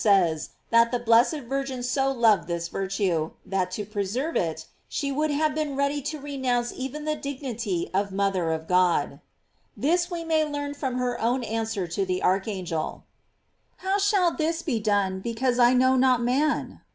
•ays 0.01 0.49
that 0.71 0.89
the 0.91 0.97
blessed 0.97 1.41
Virgin 1.41 1.83
so 1.83 2.11
loved 2.11 2.47
this 2.47 2.69
virtu^ 2.69 3.33
that 3.45 3.69
to 3.69 3.85
preserve 3.85 4.35
it, 4.35 4.65
she 4.89 5.11
would 5.11 5.29
have 5.29 5.53
been 5.53 5.75
ready 5.75 6.01
to 6.01 6.17
renounce 6.19 6.73
even 6.75 7.05
the 7.05 7.15
dignity 7.15 7.87
of 7.93 8.11
mother 8.11 8.51
of 8.51 8.67
God. 8.67 9.21
This 9.77 10.09
we 10.09 10.23
may 10.23 10.43
learn 10.43 10.73
from 10.73 10.95
her 10.97 11.21
own 11.21 11.43
answer 11.43 11.85
to 11.89 12.03
the 12.03 12.23
archangel: 12.23 13.03
"How 13.85 13.99
shall 13.99 14.35
this 14.35 14.63
be 14.63 14.79
done, 14.79 15.19
because 15.19 15.59
I 15.59 15.75
know 15.75 15.95
not 15.95 16.19
man?" 16.19 16.81